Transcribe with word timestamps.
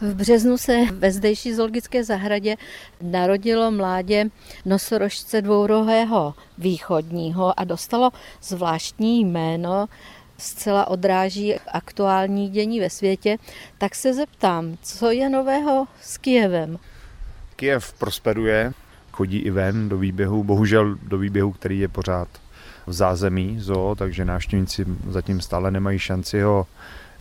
V 0.00 0.14
březnu 0.14 0.58
se 0.58 0.84
ve 0.92 1.12
zdejší 1.12 1.54
zoologické 1.54 2.04
zahradě 2.04 2.56
narodilo 3.02 3.70
mládě 3.70 4.24
nosorožce 4.64 5.42
dvourohého 5.42 6.34
východního 6.58 7.60
a 7.60 7.64
dostalo 7.64 8.10
zvláštní 8.42 9.24
jméno, 9.24 9.86
zcela 10.38 10.88
odráží 10.88 11.54
aktuální 11.54 12.48
dění 12.48 12.80
ve 12.80 12.90
světě, 12.90 13.36
tak 13.78 13.94
se 13.94 14.14
zeptám, 14.14 14.76
co 14.82 15.10
je 15.10 15.30
nového 15.30 15.86
s 16.02 16.18
Kijevem? 16.18 16.78
Kijev 17.56 17.92
prosperuje, 17.92 18.72
chodí 19.12 19.38
i 19.38 19.50
ven 19.50 19.88
do 19.88 19.98
výběhu, 19.98 20.44
bohužel 20.44 20.98
do 21.02 21.18
výběhu, 21.18 21.52
který 21.52 21.78
je 21.78 21.88
pořád 21.88 22.28
v 22.86 22.92
zázemí 22.92 23.56
zoo, 23.60 23.94
takže 23.94 24.24
návštěvníci 24.24 24.86
zatím 25.08 25.40
stále 25.40 25.70
nemají 25.70 25.98
šanci 25.98 26.40
ho 26.40 26.66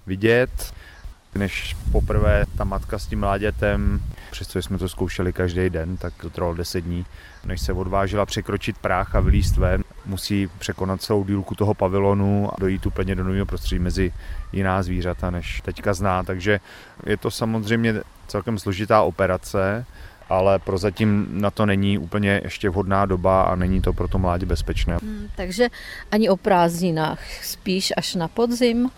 vidět 0.07 0.49
než 1.35 1.75
poprvé 1.91 2.45
ta 2.57 2.63
matka 2.63 2.99
s 2.99 3.07
tím 3.07 3.19
mládětem, 3.19 4.01
přestože 4.31 4.63
jsme 4.63 4.77
to 4.77 4.89
zkoušeli 4.89 5.33
každý 5.33 5.69
den, 5.69 5.97
tak 5.97 6.13
to 6.21 6.29
trvalo 6.29 6.55
10 6.55 6.81
dní, 6.81 7.05
než 7.45 7.61
se 7.61 7.73
odvážila 7.73 8.25
překročit 8.25 8.77
práh 8.77 9.15
a 9.15 9.19
vylíst 9.19 9.57
ven. 9.57 9.83
Musí 10.05 10.49
překonat 10.59 11.01
celou 11.01 11.23
dílku 11.23 11.55
toho 11.55 11.73
pavilonu 11.73 12.49
a 12.53 12.55
dojít 12.59 12.85
úplně 12.85 13.15
do 13.15 13.23
nového 13.23 13.45
prostředí 13.45 13.79
mezi 13.79 14.13
jiná 14.53 14.83
zvířata, 14.83 15.29
než 15.29 15.61
teďka 15.61 15.93
zná. 15.93 16.23
Takže 16.23 16.59
je 17.05 17.17
to 17.17 17.31
samozřejmě 17.31 18.01
celkem 18.27 18.59
složitá 18.59 19.01
operace, 19.01 19.85
ale 20.29 20.59
prozatím 20.59 21.27
na 21.31 21.51
to 21.51 21.65
není 21.65 21.97
úplně 21.97 22.41
ještě 22.43 22.69
vhodná 22.69 23.05
doba 23.05 23.43
a 23.43 23.55
není 23.55 23.81
to 23.81 23.93
pro 23.93 24.07
to 24.07 24.17
mládě 24.17 24.45
bezpečné. 24.45 24.97
Hmm, 25.01 25.27
takže 25.35 25.69
ani 26.11 26.29
o 26.29 26.37
prázdninách, 26.37 27.19
spíš 27.43 27.93
až 27.97 28.15
na 28.15 28.27
podzim? 28.27 28.89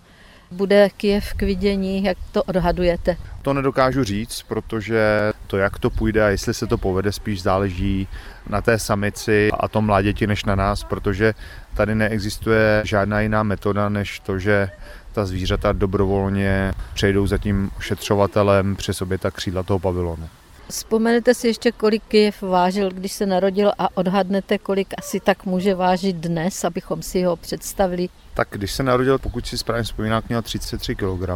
Bude 0.52 0.90
Kiev 0.98 1.34
k 1.34 1.41
vidění, 1.41 2.04
jak 2.04 2.18
to 2.32 2.44
odhadujete? 2.44 3.18
To 3.41 3.54
nedokážu 3.54 4.04
říct, 4.04 4.41
protože 4.48 5.32
to, 5.48 5.58
jak 5.58 5.80
to 5.80 5.90
půjde 5.90 6.26
a 6.26 6.27
jestli 6.27 6.54
se 6.54 6.68
to 6.68 6.77
povede, 6.77 7.12
spíš 7.12 7.41
záleží 7.41 8.07
na 8.49 8.62
té 8.62 8.79
samici 8.79 9.49
a 9.60 9.68
tom 9.68 9.85
mláděti 9.85 10.27
než 10.27 10.46
na 10.46 10.55
nás, 10.55 10.84
protože 10.84 11.34
tady 11.74 11.96
neexistuje 11.96 12.82
žádná 12.85 13.22
jiná 13.22 13.44
metoda, 13.44 13.90
než 13.90 14.20
to, 14.20 14.40
že 14.40 14.70
ta 15.12 15.26
zvířata 15.26 15.72
dobrovolně 15.72 16.74
přejdou 16.94 17.27
za 17.27 17.38
tím 17.38 17.72
ošetřovatelem 17.77 18.76
přes 18.76 19.02
obě 19.02 19.18
ta 19.18 19.32
křídla 19.32 19.63
toho 19.63 19.79
pavilonu. 19.79 20.29
Vzpomenete 20.72 21.34
si 21.34 21.48
ještě, 21.48 21.72
kolik 21.72 22.04
Kyjev 22.08 22.41
vážil, 22.41 22.91
když 22.91 23.12
se 23.12 23.26
narodil 23.26 23.72
a 23.77 23.98
odhadnete, 23.98 24.58
kolik 24.58 24.94
asi 24.98 25.20
tak 25.20 25.46
může 25.46 25.76
vážit 25.76 26.16
dnes, 26.16 26.63
abychom 26.63 27.02
si 27.02 27.24
ho 27.24 27.36
představili? 27.36 28.10
Tak 28.34 28.48
když 28.52 28.72
se 28.72 28.84
narodil, 28.84 29.18
pokud 29.18 29.48
si 29.48 29.58
správně 29.58 29.84
vzpomínám, 29.84 30.24
měl 30.30 30.41
33 30.41 30.96
kg. 30.96 31.30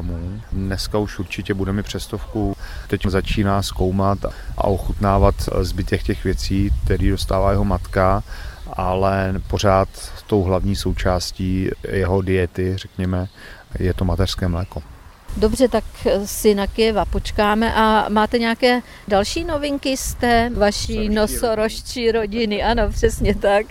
Dneska 0.52 0.98
už 0.98 1.20
určitě 1.20 1.54
bude 1.54 1.74
mi 1.74 1.84
přestovku. 1.84 2.56
Teď 2.88 3.06
začíná 3.06 3.62
zkoumat 3.62 4.26
a 4.58 4.64
ochutnávat 4.64 5.36
zbytek 5.62 6.04
těch 6.04 6.24
věcí, 6.24 6.72
které 6.86 7.10
dostává 7.10 7.52
jeho 7.52 7.66
matka, 7.66 8.24
ale 8.74 9.34
pořád 9.48 9.90
tou 10.28 10.44
hlavní 10.44 10.76
součástí 10.76 11.70
jeho 11.92 12.22
diety, 12.22 12.74
řekněme, 12.78 13.28
je 13.80 13.94
to 13.94 14.06
mateřské 14.06 14.48
mléko. 14.48 14.95
Dobře, 15.38 15.68
tak 15.68 15.84
si 16.26 16.56
na 16.56 16.68
Kieva 16.68 17.06
počkáme. 17.06 17.74
A 17.74 18.10
máte 18.10 18.40
nějaké 18.40 18.82
další 19.08 19.44
novinky 19.44 19.98
z 19.98 20.14
té 20.14 20.50
vaší 20.58 21.10
nosorožčí 21.10 22.12
rodiny? 22.12 22.64
Ano, 22.64 22.90
přesně 22.90 23.36
tak. 23.36 23.66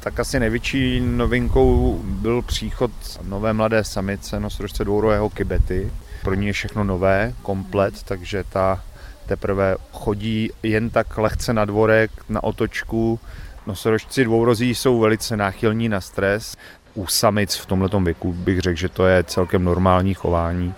Tak 0.00 0.20
asi 0.20 0.40
největší 0.40 1.00
novinkou 1.00 1.98
byl 2.02 2.42
příchod 2.42 2.90
nové 3.22 3.52
mladé 3.52 3.84
samice 3.84 4.40
nosorožce 4.40 4.84
dvourohého 4.84 5.30
kybety. 5.30 5.92
Pro 6.22 6.34
ní 6.34 6.46
je 6.46 6.52
všechno 6.52 6.84
nové, 6.84 7.34
komplet, 7.42 8.02
takže 8.02 8.44
ta 8.48 8.84
teprve 9.26 9.76
chodí 9.92 10.50
jen 10.62 10.90
tak 10.90 11.18
lehce 11.18 11.52
na 11.52 11.64
dvorek, 11.64 12.10
na 12.28 12.42
otočku. 12.44 13.20
Nosorožci 13.66 14.24
dvourozí 14.24 14.74
jsou 14.74 14.98
velice 14.98 15.36
náchylní 15.36 15.88
na 15.88 16.00
stres. 16.00 16.56
U 16.94 17.06
samic 17.06 17.54
v 17.56 17.66
tomto 17.66 18.00
věku 18.00 18.32
bych 18.32 18.60
řekl, 18.60 18.78
že 18.78 18.88
to 18.88 19.06
je 19.06 19.24
celkem 19.24 19.64
normální 19.64 20.14
chování. 20.14 20.74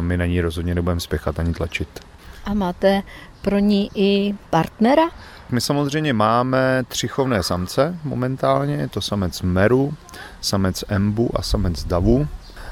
My 0.00 0.16
na 0.16 0.26
ní 0.26 0.40
rozhodně 0.40 0.74
nebudeme 0.74 1.00
spěchat 1.00 1.38
ani 1.38 1.54
tlačit. 1.54 1.88
A 2.44 2.54
máte 2.54 3.02
pro 3.42 3.58
ní 3.58 3.90
i 3.94 4.34
partnera? 4.50 5.02
My 5.50 5.60
samozřejmě 5.60 6.12
máme 6.12 6.84
tři 6.88 7.08
chovné 7.08 7.42
samce 7.42 7.98
momentálně, 8.04 8.74
je 8.74 8.88
to 8.88 9.00
samec 9.00 9.42
Meru, 9.42 9.94
samec 10.40 10.84
Embu 10.88 11.30
a 11.34 11.42
samec 11.42 11.84
Davu. 11.84 12.28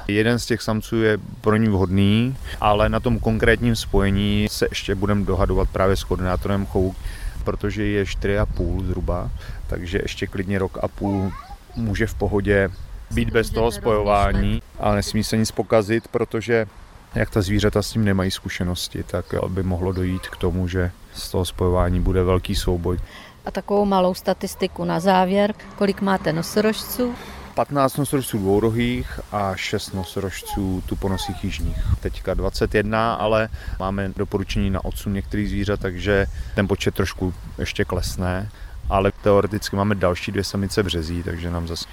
Jeden 0.07 0.39
z 0.39 0.45
těch 0.45 0.61
samců 0.61 1.01
je 1.01 1.17
pro 1.41 1.55
ní 1.55 1.67
vhodný, 1.67 2.37
ale 2.61 2.89
na 2.89 2.99
tom 2.99 3.19
konkrétním 3.19 3.75
spojení 3.75 4.47
se 4.51 4.67
ještě 4.71 4.95
budeme 4.95 5.25
dohadovat 5.25 5.69
právě 5.69 5.95
s 5.95 6.03
koordinátorem 6.03 6.65
chovu, 6.65 6.95
protože 7.43 7.85
je 7.85 8.03
4,5 8.03 8.85
zhruba, 8.85 9.31
takže 9.67 9.99
ještě 10.03 10.27
klidně 10.27 10.59
rok 10.59 10.77
a 10.81 10.87
půl 10.87 11.31
může 11.75 12.07
v 12.07 12.13
pohodě 12.13 12.69
být 13.11 13.29
bez 13.29 13.49
toho 13.49 13.71
spojování, 13.71 14.61
ale 14.79 14.95
nesmí 14.95 15.23
se 15.23 15.37
nic 15.37 15.51
pokazit, 15.51 16.07
protože 16.07 16.67
jak 17.15 17.29
ta 17.29 17.41
zvířata 17.41 17.81
s 17.81 17.91
tím 17.91 18.05
nemají 18.05 18.31
zkušenosti, 18.31 19.03
tak 19.03 19.25
by 19.47 19.63
mohlo 19.63 19.91
dojít 19.91 20.27
k 20.27 20.37
tomu, 20.37 20.67
že 20.67 20.91
z 21.13 21.31
toho 21.31 21.45
spojování 21.45 21.99
bude 21.99 22.23
velký 22.23 22.55
souboj. 22.55 22.99
A 23.45 23.51
takovou 23.51 23.85
malou 23.85 24.13
statistiku 24.13 24.83
na 24.83 24.99
závěr, 24.99 25.53
kolik 25.75 26.01
máte 26.01 26.33
nosorožců? 26.33 27.15
15 27.53 27.97
nosorožců 27.97 28.37
dvourohých 28.37 29.19
a 29.31 29.55
6 29.55 29.93
nosorožců 29.93 30.83
tuponosých 30.85 31.43
jižních. 31.43 31.77
Teďka 31.99 32.33
21, 32.33 33.13
ale 33.13 33.49
máme 33.79 34.11
doporučení 34.15 34.69
na 34.69 34.85
odsun 34.85 35.13
některých 35.13 35.49
zvířat, 35.49 35.79
takže 35.79 36.25
ten 36.55 36.67
počet 36.67 36.95
trošku 36.95 37.33
ještě 37.59 37.85
klesne. 37.85 38.49
Ale 38.89 39.11
teoreticky 39.11 39.75
máme 39.75 39.95
další 39.95 40.31
dvě 40.31 40.43
samice 40.43 40.83
březí, 40.83 41.23
takže 41.23 41.51
nám 41.51 41.67
zase 41.67 41.85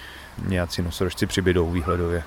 nějací 0.46 0.82
nosorožci 0.82 1.26
přibydou 1.26 1.70
výhledově. 1.70 2.22